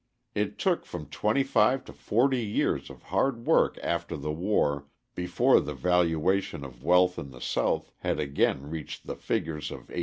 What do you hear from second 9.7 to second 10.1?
1860.